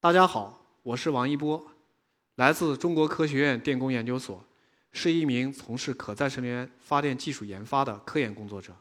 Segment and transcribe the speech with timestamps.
[0.00, 1.66] 大家好，我是王一波，
[2.36, 4.42] 来自中国科学院电工研究所，
[4.92, 8.74] 是一名从事可再生能源发电技术研发的科研工作者。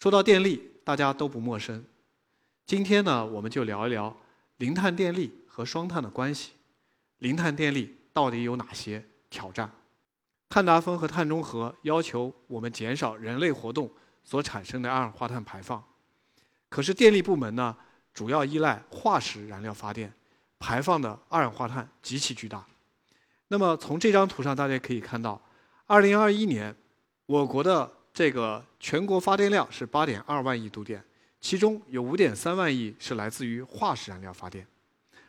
[0.00, 1.84] 说到电力，大家都不陌生。
[2.66, 4.16] 今天呢，我们就聊一聊
[4.56, 6.52] 零碳电力和双碳的关系。
[7.18, 9.70] 零碳电力到底有哪些挑战？
[10.48, 13.90] 碳达峰和碳中和要求我们减少人类活动
[14.24, 15.82] 所产生的二氧化碳排放，
[16.70, 17.76] 可是电力部门呢？
[18.12, 20.12] 主要依赖化石燃料发电，
[20.58, 22.66] 排放的二氧化碳极其巨大。
[23.48, 25.40] 那么从这张图上大家可以看到
[25.86, 26.76] ，2021年
[27.26, 31.04] 我国的这个全国发电量是8.2万亿度电，
[31.40, 34.66] 其中有5.3万亿是来自于化石燃料发电，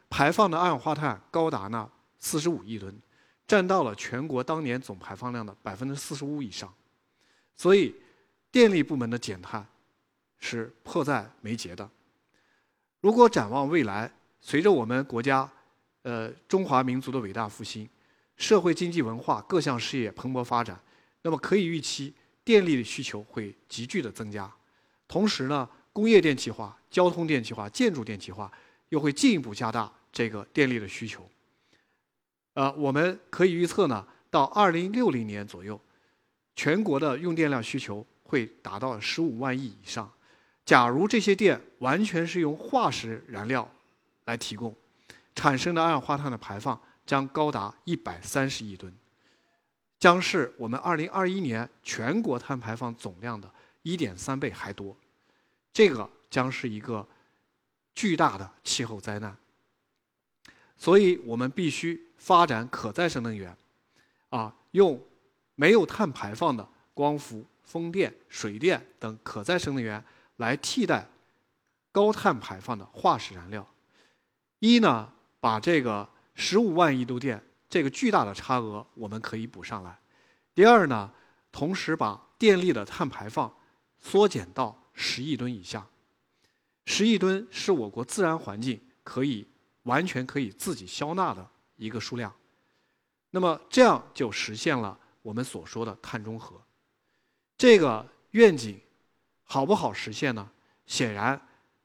[0.09, 2.99] 排放的二氧化碳高达呢45亿吨，
[3.45, 6.73] 占到了全国当年总排放量的45%以上。
[7.55, 7.95] 所以，
[8.51, 9.65] 电力部门的减碳
[10.41, 11.89] 是迫在眉睫的。
[12.99, 15.49] 如果展望未来，随着我们国家，
[16.01, 17.87] 呃，中华民族的伟大复兴，
[18.35, 20.77] 社会经济文化各项事业蓬勃发展，
[21.21, 24.51] 那么可以预期电力的需求会急剧的增加。
[25.07, 28.51] 同时呢，工业电气化、交通电气化、建筑电气化
[28.89, 31.29] 又会进一步加大这个电力的需求。
[32.53, 35.79] 呃，我们可以预测呢，到二零六零年左右，
[36.55, 40.11] 全国的用电量需求会达到十五万亿以上。
[40.65, 43.69] 假如这些电完全是用化石燃料
[44.25, 44.75] 来提供，
[45.35, 48.93] 产生的二氧化碳的排放将高达一百三十亿吨，
[49.99, 54.95] 将是我们二零二一年全国碳排放总量的一点三倍还多。
[55.73, 57.05] 这个将是一个
[57.93, 59.35] 巨大的气候灾难。
[60.77, 63.55] 所以我们必须发展可再生能源，
[64.29, 64.99] 啊，用
[65.55, 70.03] 没有碳排放的光伏、风电、水电等可再生能源。
[70.41, 71.07] 来替代
[71.91, 73.65] 高碳排放的化石燃料，
[74.57, 79.91] 一呢，把这个十五万亿度电这个巨大的差额我们可以补上来；
[80.55, 81.13] 第二呢，
[81.51, 83.55] 同时把电力的碳排放
[83.99, 85.87] 缩减到十亿吨以下。
[86.85, 89.47] 十亿吨是我国自然环境可以
[89.83, 92.33] 完全可以自己消纳的一个数量，
[93.29, 96.59] 那么这样就实现了我们所说的碳中和。
[97.55, 98.81] 这个愿景。
[99.51, 100.49] 好不好实现呢？
[100.85, 101.37] 显然，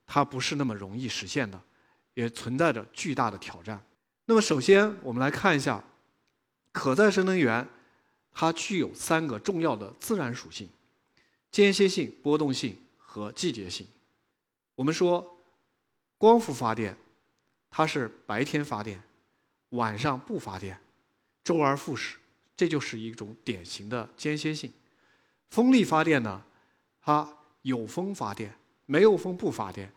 [0.07, 1.61] 它不是那么容易实现的，
[2.15, 3.85] 也存在着巨大的挑战。
[4.27, 5.83] 那么，首先我们来看一下，
[6.71, 7.69] 可再生能源，
[8.31, 10.69] 它具有三个重要的自然属性：
[11.51, 13.85] 间歇性、波动性和季节性。
[14.77, 15.41] 我们说，
[16.19, 16.97] 光伏发电，
[17.69, 19.03] 它是白天发电，
[19.71, 20.81] 晚上不发电，
[21.43, 22.17] 周而复始，
[22.57, 24.73] 这就是一种典型的间歇性。
[25.51, 26.45] 风力发电呢，
[27.01, 27.29] 它
[27.67, 28.55] 有风发电，
[28.87, 29.93] 没有风不发电，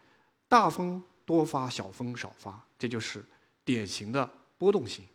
[0.47, 3.23] 大风多发，小风少发，这就是
[3.63, 5.05] 典型的波动性。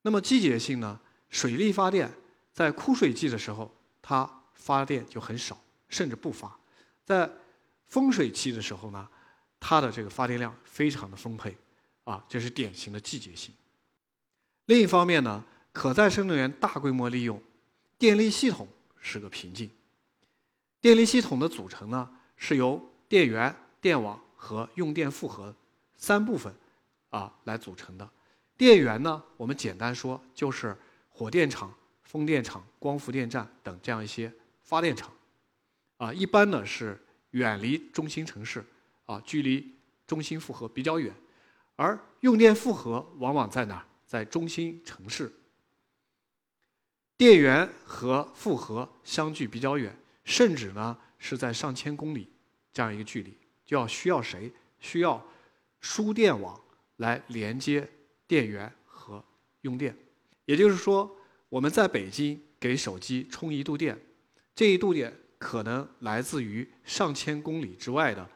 [0.00, 0.98] 那么季节性呢？
[1.28, 2.10] 水力发电
[2.50, 6.48] 在枯水季的时候，它发电就很少，甚至不发；
[7.04, 7.30] 在
[7.88, 9.06] 丰水期的时候呢，
[9.60, 11.54] 它的这个发电量非常的丰沛，
[12.04, 13.54] 啊，这是典型的季节性。
[14.64, 17.40] 另一方面呢，可再生能源大规模利用，
[17.98, 18.66] 电力系统
[18.98, 19.70] 是个瓶颈。
[20.80, 25.54] 电力系统的组成呢，是由电源、电网和用电负荷
[25.96, 26.54] 三部分
[27.10, 28.08] 啊来组成的。
[28.56, 30.76] 电源呢，我们简单说就是
[31.10, 31.74] 火电厂、
[32.04, 34.32] 风电场、光伏电站等这样一些
[34.62, 35.12] 发电厂，
[35.98, 36.98] 啊，一般呢是
[37.32, 38.64] 远离中心城市，
[39.04, 39.74] 啊，距离
[40.06, 41.14] 中心负荷比较远。
[41.76, 43.84] 而用电负荷往往在哪？
[44.06, 45.32] 在中心城市。
[47.16, 49.96] 电源和负荷相距比较远。
[50.24, 52.28] 甚至呢是在上千公里
[52.72, 54.52] 这样一个距离，就要需要谁？
[54.78, 55.22] 需要
[55.80, 56.58] 输电网
[56.96, 57.86] 来连接
[58.26, 59.22] 电源和
[59.60, 59.94] 用电。
[60.46, 61.14] 也就是说，
[61.48, 64.00] 我们在北京给手机充一度电，
[64.54, 68.28] 这一度电可能来自于上千公里之外的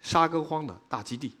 [0.00, 1.36] 沙沟荒的大基地，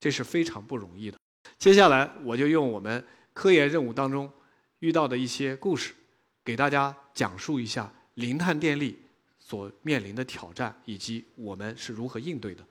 [0.00, 1.18] 这是非常不容易的。
[1.58, 4.32] 接下来，我就用我们科研任务当中
[4.78, 5.94] 遇到的一些故事，
[6.42, 7.92] 给大家讲述一下。
[8.14, 8.98] 零碳电力
[9.38, 12.64] 所面临的挑战以及我们是如何应对的。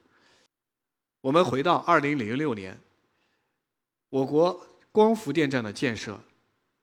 [1.21, 2.79] 我们回到二零零六年，
[4.09, 6.19] 我国光伏电站的建设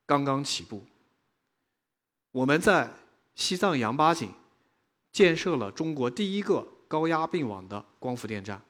[0.06, 0.84] 刚刚起步，
[2.32, 2.90] 我们在
[3.34, 4.32] 西藏羊八井
[5.12, 8.62] 建设了中国第一个高压并网的光伏电站。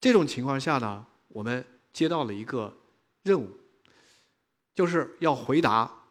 [0.00, 2.76] 这种情况下呢，我们接到了一个
[3.22, 3.48] 任务，
[4.74, 6.06] 就是要回答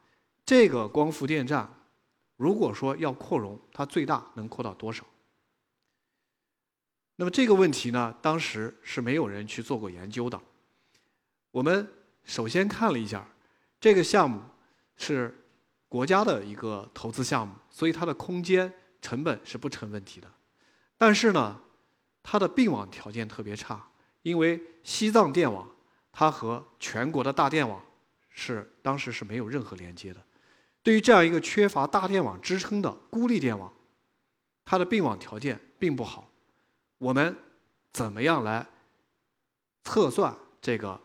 [0.46, 1.74] 这个光伏电站。
[2.41, 5.05] 如果说要扩容，它最大能扩到多少？
[7.17, 10.41] 那么这个问题呢，当时是没有人去做过研究的。
[11.51, 11.88] 我们
[12.23, 13.27] 首先看了一下，
[13.79, 14.41] 这个项目
[14.97, 15.45] 是
[15.88, 18.73] 国家的一个投资项目，所以它的空间
[19.03, 20.27] 成本是不成问题的。
[20.97, 21.61] 但是呢，
[22.23, 23.88] 它的并网条件特别差，
[24.23, 25.69] 因为西藏电网
[26.11, 27.79] 它和全国的大电网
[28.31, 30.19] 是当时是没有任何连接的。
[30.83, 33.72] 对于这样一个缺乏大电网支撑的孤立电网，
[34.66, 36.28] 它的并网条件并不好。
[36.98, 37.36] 我们
[37.94, 38.66] 怎么样来
[39.83, 41.00] 测算这个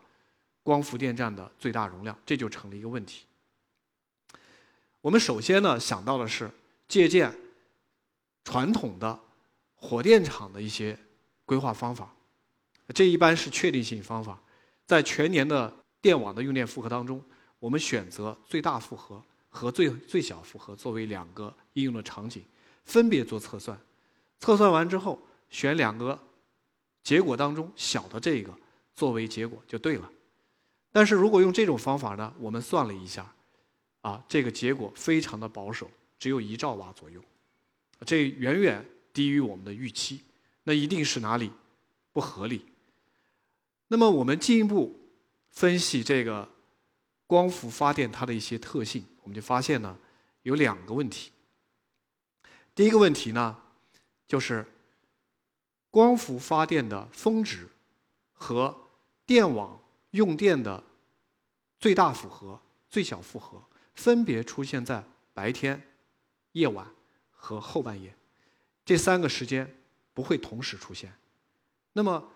[0.63, 2.17] 光伏电站的最大容量？
[2.25, 3.25] 这就成了一个问题。
[5.01, 6.49] 我们首先呢想到的是
[6.87, 7.33] 借鉴
[8.43, 9.19] 传统的
[9.75, 10.97] 火电厂的一些
[11.45, 12.13] 规划方法，
[12.95, 14.41] 这一般是确定性方法。
[14.85, 15.71] 在全年的
[16.01, 17.23] 电网的用电负荷当中，
[17.59, 19.21] 我们选择最大负荷
[19.57, 22.43] 和最最小负荷作为两个应用的场景，
[22.85, 23.79] 分别做测算。
[24.39, 25.19] 测算完之后。
[25.49, 26.19] 选两个
[27.01, 28.53] 结果当中小的这个
[28.93, 30.11] 作为结果就对了，
[30.91, 33.33] 但是如果用这种方法呢，我们算了一下，
[34.01, 35.89] 啊，这个结果非常的保守，
[36.19, 37.23] 只有一兆瓦左右，
[38.05, 40.19] 这远远低于我们的预期，
[40.63, 41.49] 那一定是哪里
[42.11, 42.65] 不合理？
[43.87, 44.99] 那么我们进一步
[45.49, 46.49] 分析这个
[47.25, 49.99] 光伏发电它的一些特性，我们就发现呢
[50.43, 51.33] 有两个问题。
[52.73, 53.61] 第一个问题呢
[54.25, 54.65] 就是。
[55.89, 57.67] 光伏发电的峰值
[58.33, 58.75] 和
[59.25, 59.81] 电网
[60.11, 60.83] 用电的
[61.79, 63.59] 最大负荷、最小负荷
[63.95, 65.03] 分别出现在
[65.33, 65.81] 白天、
[66.51, 66.85] 夜晚
[67.31, 68.15] 和后半夜，
[68.85, 69.75] 这三个时间
[70.13, 71.11] 不会同时出现。
[71.93, 72.31] 那么，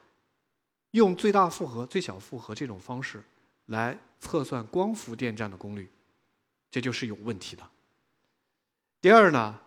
[0.92, 3.22] 用最大负荷、最小负荷这种方式
[3.68, 5.88] 来测算光伏电站的功率，
[6.72, 7.70] 这就是有问题的。
[9.00, 9.60] 第二呢，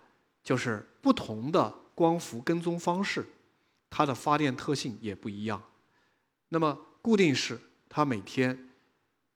[0.43, 3.25] 就是不同的光伏跟踪方式。
[3.97, 5.63] 它的发电特性也不一样，
[6.49, 7.57] 那么固定式
[7.89, 8.71] 它每天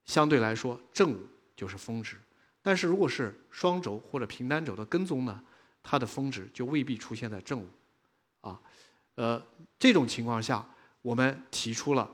[0.05, 1.21] 相对来说正午
[1.55, 2.17] 就是峰值，
[2.61, 5.41] 但是如果是双轴或者平单轴的跟踪呢，
[5.81, 7.69] 它的峰值就未必出现在正午，
[8.41, 8.61] 啊，
[9.15, 9.41] 呃，
[9.79, 10.69] 这种情况下，
[11.03, 12.11] 我们提出了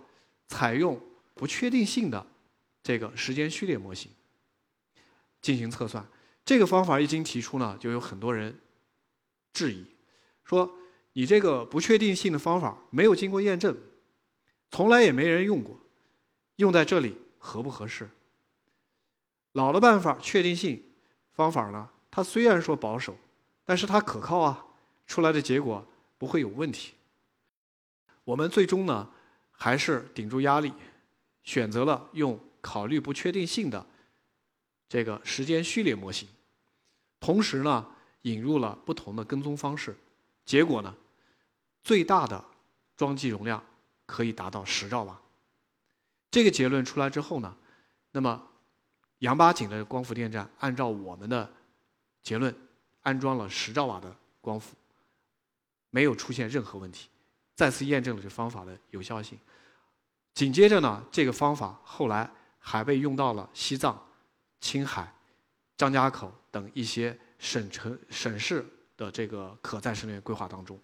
[0.48, 1.00] 采用
[1.32, 2.26] 不确定性的
[2.82, 4.12] 这个时间序列模型
[5.44, 6.02] 进行测算。
[6.44, 8.58] 这个方法一经提出呢，就有很多人
[9.52, 9.84] 质疑，
[10.42, 10.78] 说。
[11.16, 13.76] 你这个不确定性的方法没有经过验证，
[14.72, 15.78] 从来也没人用过，
[16.56, 18.10] 用在这里合不合适？
[19.52, 20.82] 老的办法确定性
[21.30, 21.88] 方法呢？
[22.10, 23.16] 它虽然说保守，
[23.64, 24.66] 但是它可靠啊，
[25.06, 25.86] 出来的结果
[26.18, 26.94] 不会有问题。
[28.24, 29.08] 我们最终呢，
[29.52, 30.72] 还是顶住压力，
[31.44, 33.86] 选择了用考虑不确定性的
[34.88, 36.28] 这个时间序列模型，
[37.20, 37.86] 同时呢，
[38.22, 39.96] 引入了不同的跟踪方式，
[40.44, 40.94] 结果呢？
[41.82, 42.42] 最大的
[42.96, 43.62] 装机容量
[44.06, 45.20] 可以达到十兆瓦。
[46.30, 47.54] 这个结论出来之后呢，
[48.12, 48.42] 那么
[49.18, 51.52] 杨八井的光伏电站按照我们的
[52.22, 52.54] 结论
[53.02, 54.74] 安装了十兆瓦的光伏，
[55.90, 57.08] 没有出现任何问题，
[57.54, 59.38] 再次验证了这方法的有效性。
[60.32, 64.03] 紧接着呢，这个方法后来还被用到了西藏、
[64.64, 65.12] 青海、
[65.76, 68.64] 张家口等一些省城省市
[68.96, 70.80] 的这个可再生能源规划当中。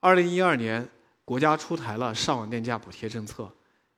[0.00, 0.86] 二零一二年，
[1.24, 3.50] 国家出台了上网电价补贴政策，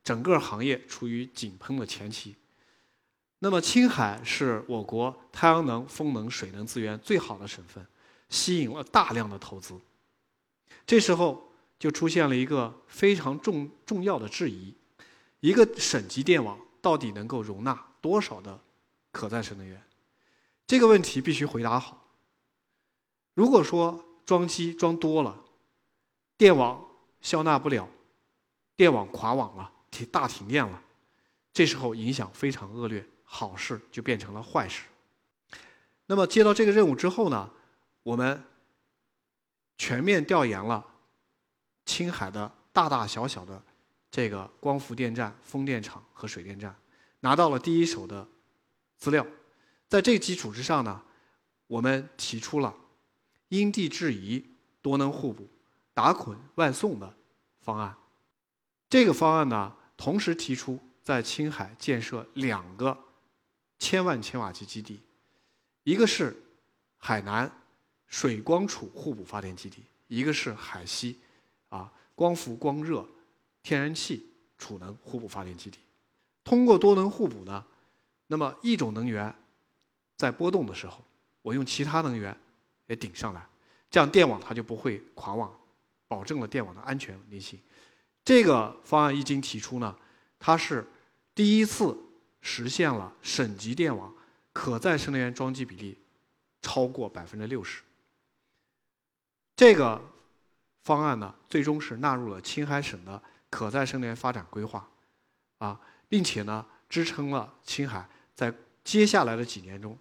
[0.05, 2.37] 整个行业处于井喷的前期。
[3.41, 7.85] 那么，青海是我国太阳能、风能、水能资源最好的省份，
[8.29, 9.77] 吸引了大量的投资。
[10.87, 14.73] 这时候就出现了一个非常重重要的质疑：
[15.41, 18.61] 一个省级电网到底能够容纳多少的
[19.11, 19.83] 可再生能源？
[20.67, 22.07] 这个问题必须回答好。
[23.35, 25.45] 如果说装机装多了，
[26.37, 26.85] 电网
[27.21, 27.89] 消纳不了，
[28.77, 30.83] 电网垮网了，停大停电了，
[31.53, 34.85] 这时候影响非常恶劣，好事就变成了坏事。
[36.07, 37.51] 那么接到这个任务之后呢，
[38.03, 38.45] 我们
[39.77, 40.87] 全面调研了
[41.87, 43.63] 青海的大大小小的
[44.11, 46.75] 这个光伏电站、风电场和水电站，
[47.21, 48.27] 拿到了第一手的
[48.99, 49.27] 资料，
[49.89, 51.03] 在这基础之上呢，
[51.67, 52.75] 我们提出了
[53.49, 54.45] 因地制宜、
[54.83, 55.49] 多能互补。
[55.95, 57.13] 打捆外送的
[57.61, 57.97] 方案，
[58.89, 62.97] 这个方案呢，同时提出在青海建设两个
[63.81, 65.01] 千万千瓦级基地，
[65.83, 66.41] 一个是
[66.99, 67.51] 海南
[68.07, 71.19] 水光储互补发电基地，一个是海西
[71.69, 73.05] 啊光伏光热
[73.65, 74.25] 天然气
[74.57, 75.81] 储能互补发电基地。
[76.45, 77.67] 通过多能互补呢，
[78.29, 79.35] 那么一种能源
[80.17, 81.05] 在波动的时候，
[81.43, 82.35] 我用其他能源
[82.87, 83.45] 也顶上来，
[83.91, 85.53] 这样电网它就不会垮网。
[86.11, 87.61] 保证了电网的安全稳定性。
[88.25, 89.95] 这个方案一经提出呢，
[90.39, 90.83] 它是
[91.35, 91.95] 第一次
[92.41, 94.11] 实现了省级电网
[94.55, 95.99] 可再生能源装机比例
[96.63, 97.83] 超过百分之六十。
[99.55, 100.01] 这个
[100.83, 104.89] 方案呢，最终是纳入了青海省的可再生能源发展规划，
[105.59, 108.09] 啊，并且呢，支撑了青海
[108.39, 108.55] 在
[108.85, 109.99] 接下来的几年中，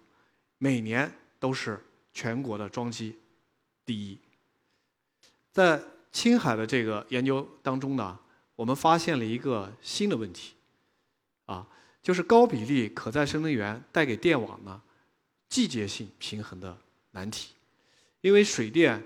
[0.58, 3.18] 每年都是全国的装机
[3.84, 4.16] 第一。
[5.50, 8.16] 在青海的这个研究当中呢，
[8.54, 10.54] 我们发现了一个新的问题，
[11.46, 11.66] 啊，
[12.00, 14.80] 就是高比例可再生能源带给电网呢
[15.48, 16.78] 季节性平衡的
[17.10, 17.54] 难题，
[18.20, 19.02] 因为水电。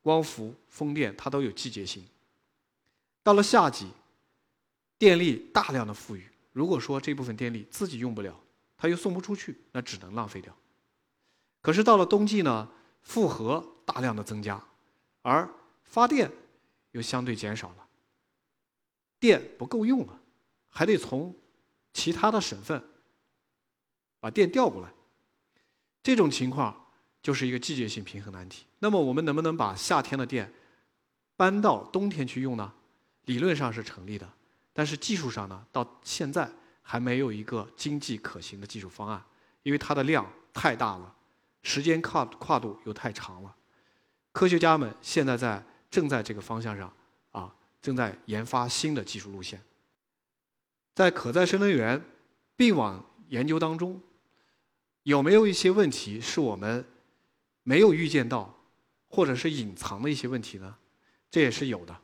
[0.00, 2.02] 光伏、风电它都有季节性。
[3.22, 3.90] 到了夏季，
[4.96, 8.34] 电力大量的富裕，如果说这部分电力自己用不了，
[8.78, 10.56] 它又送不出去，那只能浪费掉。
[11.60, 12.66] 可是到了冬季呢，
[13.02, 14.58] 负荷大量的增加，
[15.20, 15.46] 而
[15.84, 16.32] 发电
[16.92, 17.86] 又相对减少了，
[19.20, 20.18] 电不够用了，
[20.70, 21.36] 还得从
[21.92, 22.82] 其他的省份
[24.18, 24.88] 把电调过来。
[26.02, 26.86] 这种情况。
[27.20, 28.64] 就是一个季节性平衡难题。
[28.78, 30.50] 那么我们能不能把夏天的电
[31.36, 32.72] 搬到冬天去用呢？
[33.24, 34.26] 理论上是成立的，
[34.72, 36.48] 但是技术上呢，到现在
[36.90, 39.22] 还没有一个经济可行的技术方案，
[39.62, 41.14] 因为它的量太大了，
[41.62, 43.54] 时间跨跨度又太长了。
[44.32, 46.90] 科学家们现在在正在这个方向上
[47.32, 49.62] 啊，正在研发新的技术路线。
[50.94, 52.02] 在可再生能源
[52.56, 54.00] 并网研究当中，
[55.02, 56.86] 有没有一些问题是我们？
[57.64, 58.58] 没有预见到，
[59.08, 60.74] 或者是隐藏的一些问题呢，
[61.30, 61.94] 这也是有的。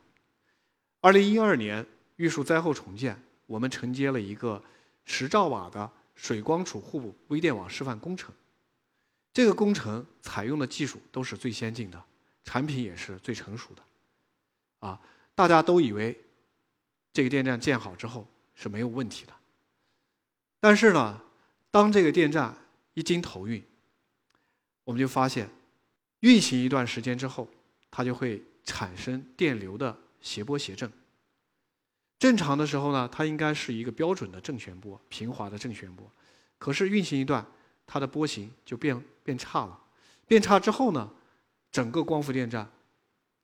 [1.01, 1.83] 二零一二年
[2.17, 4.63] 玉树灾后重建，我们承接了一个
[5.05, 8.33] 十兆瓦的水光储互补微电网示范工程。
[9.33, 12.03] 这个工程采用的技术都是最先进的，
[12.43, 13.83] 产品也是最成熟的。
[14.79, 15.01] 啊，
[15.33, 16.17] 大家都以为
[17.11, 19.33] 这个电站建好之后是没有问题的。
[20.59, 21.21] 但是呢，
[21.69, 22.55] 当这个电站
[22.93, 23.63] 一经投运，
[24.83, 25.49] 我们就发现，
[26.21, 27.49] 运行一段时间之后，
[27.91, 30.91] 它就会产生电流的谐波谐振。
[32.25, 36.11] 正常的时候呢，它应该是一个标准的正弦波，平滑的正弦波。
[36.57, 37.45] 可是运行一段，
[37.85, 39.79] 它的波形就变变差了。
[40.25, 41.07] 变差之后呢，
[41.71, 42.67] 整个光伏电站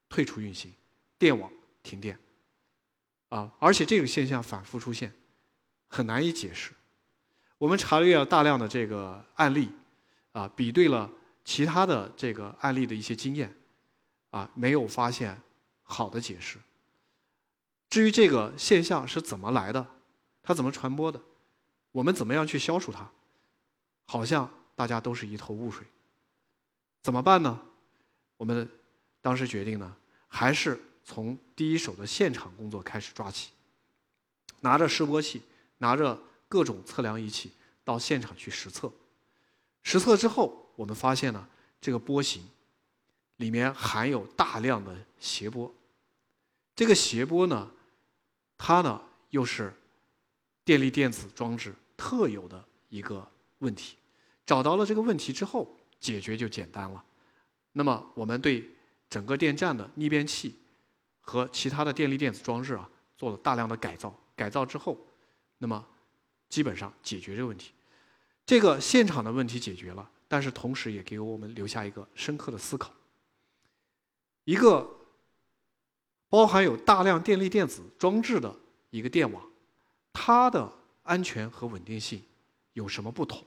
[0.09, 0.73] 退出运行，
[1.19, 1.47] 电网
[1.83, 2.17] 停电。
[3.29, 5.13] 啊，而且这个现象反复出现，
[5.87, 6.71] 很难以解释。
[7.59, 9.69] 我们查阅了大量的这个案例，
[10.31, 11.07] 啊，比对了。
[11.43, 13.55] 其他的这个案例的一些经验，
[14.31, 15.39] 啊，没有发现
[15.83, 16.57] 好的解释。
[17.91, 19.85] 至于这个现象是怎么来的，
[20.41, 21.21] 它怎么传播的，
[21.91, 23.07] 我们怎么样去消除它，
[24.07, 25.85] 好像大家都是一头雾水。
[27.03, 27.61] 怎么办呢？
[28.37, 28.67] 我们
[29.21, 29.95] 当时决定呢，
[30.27, 33.51] 还是从第一手的现场工作开始抓起，
[34.61, 35.43] 拿着示波器，
[35.77, 36.19] 拿着
[36.49, 37.51] 各种测量仪器
[37.83, 38.91] 到现场去实测。
[39.83, 40.57] 实测之后。
[40.77, 41.47] 我们发现呢，
[41.79, 42.41] 这个波形
[43.35, 45.71] 里面含有大量的谐波。
[46.75, 47.69] 这个谐波呢，
[48.63, 49.01] 它呢
[49.31, 49.73] 又是
[50.63, 53.27] 电力电子装置特有的一个
[53.57, 53.97] 问题。
[54.45, 57.03] 找到了这个问题之后，解决就简单了。
[57.71, 58.69] 那么，我们对
[59.09, 60.55] 整个电站的逆变器
[61.21, 62.87] 和其他的电力电子装置啊，
[63.17, 64.15] 做了大量的改造。
[64.35, 64.95] 改造之后，
[65.57, 65.83] 那么
[66.47, 67.71] 基本上解决这个问题。
[68.45, 70.07] 这个现场的问题解决了。
[70.27, 72.93] 但是同时也给我们留下一个深刻的思考：
[74.43, 74.87] 一个
[76.31, 78.55] 包含有大量电力电子装置的
[78.89, 79.43] 一个电网，
[80.13, 80.71] 它的
[81.03, 82.23] 安全和稳定性
[82.71, 83.45] 有什么不同？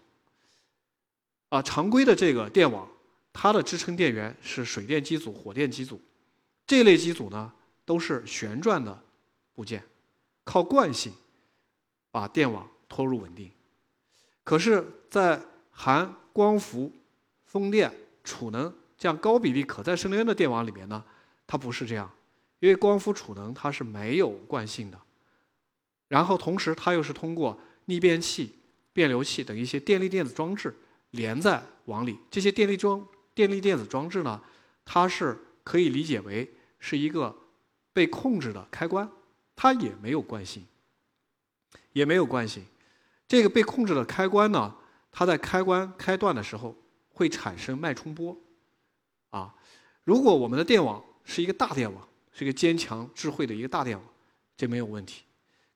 [1.48, 2.86] 啊，常规的这个电网，
[3.32, 5.98] 它的支撑电源是水电机组、火电机组，
[6.66, 7.50] 这类机组呢
[7.86, 9.02] 都是旋转的
[9.54, 9.82] 部件，
[10.44, 11.10] 靠惯性
[12.10, 13.50] 把电网拖入稳定。
[14.42, 16.92] 可是，在含光伏、
[17.46, 17.90] 风电、
[18.22, 21.02] 储能这样高比例可再生能源的电网里面呢，
[21.46, 22.12] 它不是这样，
[22.64, 24.98] 因为光伏储能它是没有惯性的，
[26.08, 28.54] 然后同时它又是通过逆变器、
[28.90, 30.74] 变流器等一些电力电子装置
[31.10, 32.18] 连在网里。
[32.30, 34.42] 这些电力装、电力电子装置呢，
[34.82, 37.36] 它是可以理解为是一个
[37.92, 39.06] 被控制的开关，
[39.54, 40.64] 它也没有惯性，
[41.92, 42.64] 也没有惯性。
[43.28, 44.74] 这个被控制的开关呢？
[45.12, 46.74] 它在开关开断的时候
[47.10, 48.34] 会产生脉冲波，
[49.28, 49.54] 啊，
[50.04, 54.06] 如果我们的电网是一个大电网，是一个坚强智慧的一个大电网，
[54.56, 55.22] 这没有问题。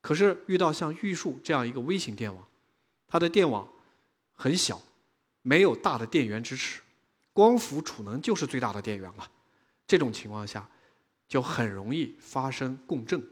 [0.03, 2.47] 可是遇到像玉树这样一个微型电网，
[3.07, 3.67] 它的电网
[4.35, 4.83] 很小，
[5.43, 6.81] 没有大的电源支持，
[7.33, 9.31] 光伏储能就是最大的电源了。
[9.87, 10.69] 这种情况下，
[11.27, 13.23] 就很容易发生共振，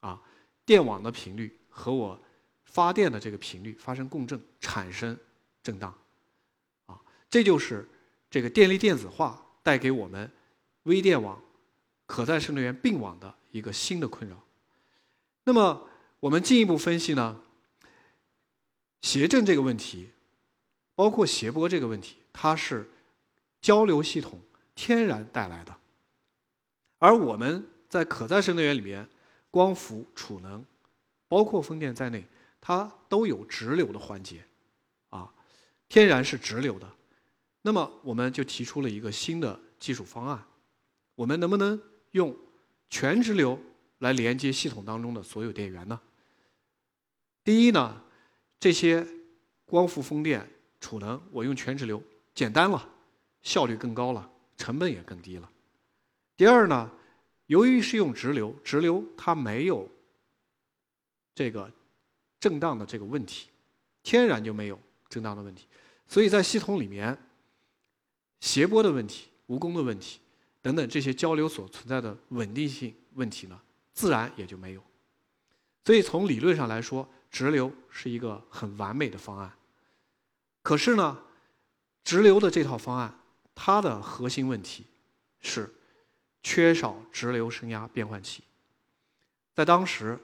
[0.00, 0.20] 啊，
[0.64, 2.18] 电网的频率和我
[2.64, 5.18] 发电的这个频率发生共振，产生
[5.62, 5.92] 震荡，
[6.86, 7.88] 啊，这就是
[8.30, 10.30] 这个电力电子化带给我们
[10.84, 11.42] 微电网、
[12.06, 14.42] 可再生能源并网的一个新的困扰。
[15.44, 15.88] 那么
[16.20, 17.40] 我们进一步分析呢，
[19.02, 20.10] 谐振这个问题，
[20.94, 22.90] 包括谐波这个问题，它是
[23.60, 24.40] 交流系统
[24.74, 25.76] 天然带来的。
[26.98, 29.08] 而我们在可再生能源里面，
[29.50, 30.64] 光伏、储能，
[31.28, 32.26] 包括风电在内，
[32.60, 34.44] 它都有直流的环节，
[35.10, 35.32] 啊，
[35.88, 36.90] 天然是直流的。
[37.62, 40.44] 那么我们就提出了一个新的技术方案，
[41.14, 41.80] 我们能不能
[42.16, 42.34] 用
[42.88, 43.58] 全直流
[43.98, 46.00] 来连接系统当中的所有电源呢？
[47.44, 48.02] 第一呢，
[48.58, 49.06] 这些
[49.66, 50.48] 光伏、风电、
[50.80, 52.02] 储能，我用全直流，
[52.34, 52.88] 简单了，
[53.42, 55.50] 效率更高了，成本也更低了。
[56.38, 56.90] 第二呢，
[57.46, 59.86] 由于是用直流，直流它没有
[61.34, 61.70] 这个
[62.40, 63.48] 震荡的这个问题，
[64.02, 64.80] 天然就没有
[65.10, 65.66] 震荡的问题，
[66.08, 67.16] 所以在系统里面，
[68.40, 70.18] 谐波的问题、无功的问题
[70.66, 73.60] 等等这些交流所存在的稳定性问题呢，
[73.94, 74.82] 自然也就没有。
[75.84, 79.52] 所以从理论上来说，直流是一个很完美的方案。
[80.62, 81.22] 可是呢，
[82.02, 83.20] 直流的这套方案，
[83.54, 84.84] 它的核心问题
[85.40, 85.72] 是。
[86.42, 88.44] 缺少直流升压变换器，
[89.52, 90.16] 在当时，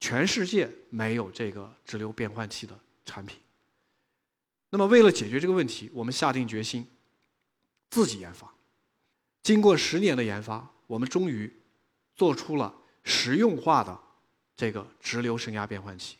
[0.00, 3.38] 全世界没有这个直流变换器的产品。
[4.70, 6.84] 那么，为了解决这个问题，我们下定决心
[7.90, 8.52] 自己研发。
[9.42, 11.52] 经过十年的研发，我们终于
[12.14, 13.98] 做出了实用化的
[14.56, 16.16] 这个直流升压变换器。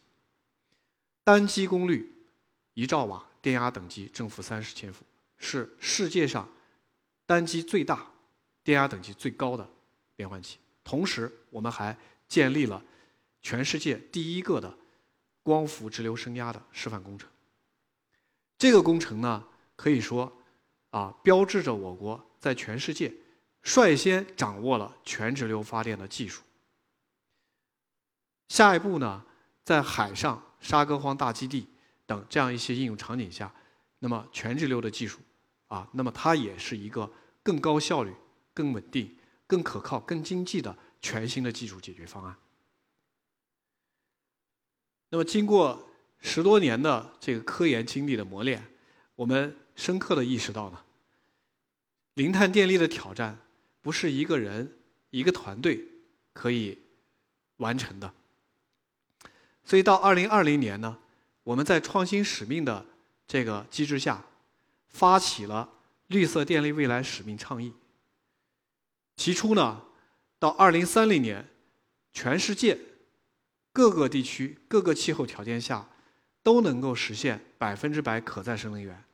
[1.25, 2.13] 单机功率
[2.75, 5.05] 一兆瓦，电压等级正负三十千伏，
[5.37, 6.49] 是世界上
[7.27, 8.09] 单机最大。
[8.65, 9.69] 电压等级最高的
[10.15, 11.99] 变换器，同时我们还
[12.29, 12.81] 建立了
[13.41, 14.73] 全世界第一个的
[15.43, 17.29] 光伏直流升压的示范工程。
[18.57, 20.33] 这个工程呢，可以说
[20.91, 23.11] 啊，标志着我国在全世界
[23.63, 26.43] 率先掌握了全直流发电的技术。
[28.49, 29.25] 下一步呢，
[29.65, 31.67] 在海上沙戈荒大基地
[32.05, 33.51] 等这样一些应用场景下，
[34.01, 35.21] 那么全直流的技术
[35.69, 37.11] 啊，那么它也是一个
[37.43, 38.13] 更高效率。
[38.55, 42.37] 更稳定、更可靠、更经济的全新的技术解决方案。
[45.09, 45.89] 那么，经过
[46.21, 48.63] 十多年的这个科研经历的磨练，
[49.17, 50.85] 我们深刻的意识到呢，
[52.15, 53.39] 零碳电力的挑战
[53.81, 54.79] 不是一个人、
[55.11, 55.89] 一个团队
[56.33, 56.79] 可以
[57.57, 58.13] 完成的。
[59.65, 60.99] 所以，到二零二零年呢，
[61.45, 62.85] 我们在创新使命的
[63.27, 64.25] 这个机制下，
[64.89, 65.73] 发起了
[66.09, 67.73] 绿色电力未来使命倡议。
[69.17, 69.83] 提出呢，
[70.39, 71.49] 到二零三零年，
[72.13, 72.79] 全世界
[73.73, 75.89] 各个地区、各个气候条件下，
[76.43, 79.05] 都能够实现百分之百可再生能源，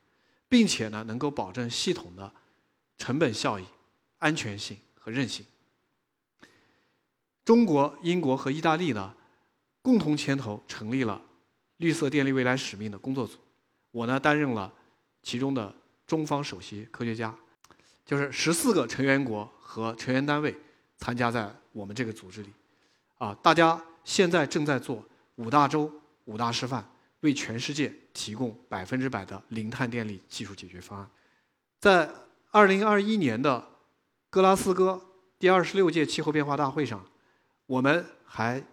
[0.49, 2.33] 并且呢，能够保证系统的
[2.99, 3.65] 成本效益、
[4.19, 5.47] 安全性和韧性。
[7.45, 9.15] 中国、英国和意大利呢，
[9.81, 11.23] 共同牵头成立了
[11.79, 13.39] 绿色电力未来使命的工作组，
[13.91, 14.73] 我呢担任了
[15.23, 15.75] 其中的
[16.07, 17.35] 中方首席科学家，
[18.05, 19.51] 就是十四个成员国。
[19.69, 20.57] 和成员单位
[20.97, 22.49] 参加在我们这个组织里，
[23.19, 25.93] 啊，大家现在正在做五大洲
[26.25, 26.83] 五大示范，
[27.21, 31.11] 为全世界提供百分之百的零碳电力技术解决方案。
[31.79, 32.11] 在
[32.51, 33.69] 二零二一年的
[34.31, 35.01] 格拉斯哥
[35.39, 37.05] 第二十六届气候变化大会上，
[37.67, 38.65] 我们还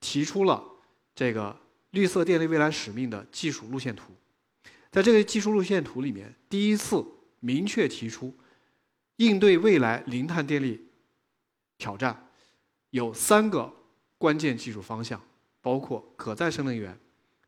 [0.00, 0.62] 提出了
[1.14, 1.58] 这个
[1.90, 4.12] 绿色电力未来使命的技术路线图。
[4.90, 7.04] 在这个技术路线图里面，第一次
[7.40, 8.36] 明确提出。
[9.16, 10.88] 应对未来零碳电力
[11.78, 12.28] 挑战，
[12.90, 13.72] 有三个
[14.18, 15.20] 关键技术方向，
[15.60, 16.98] 包括可再生能源、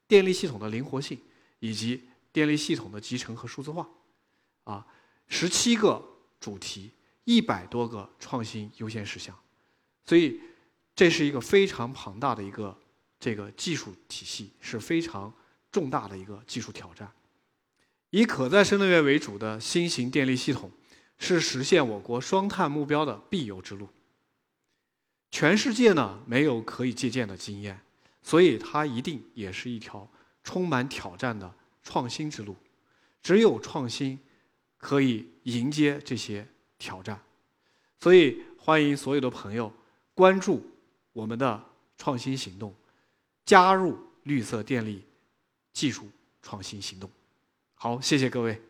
[0.07, 1.19] 电力系统的灵活性
[1.59, 3.89] 以及电力系统的集成和数字化。
[4.65, 4.87] 啊，
[5.29, 6.03] 十七个
[6.41, 6.93] 主题，
[7.25, 9.39] 一百多个创新优先事项，
[10.05, 10.41] 所以
[10.95, 12.77] 这是一个非常庞大的一个
[13.19, 15.33] 这个技术体系，是非常
[15.71, 17.11] 重大的一个技术挑战。
[18.11, 20.71] 以可再生能源为主的新型电力系统。
[21.17, 23.89] 是实现我国双碳目标的必由之路。
[25.31, 27.81] 全世界呢没有可以借鉴的经验，
[28.21, 30.11] 所以它一定也是一条
[30.43, 32.57] 充满挑战的创新之路。
[33.23, 34.19] 只有创新，
[34.85, 37.19] 可以迎接这些挑战。
[38.01, 39.73] 所以欢迎所有的朋友
[40.13, 40.63] 关注
[41.15, 41.65] 我们的
[41.97, 42.75] 创新行动，
[43.47, 45.03] 加入绿色电力
[45.73, 46.07] 技术
[46.43, 47.11] 创新行动。
[47.75, 48.61] 好，谢谢各位。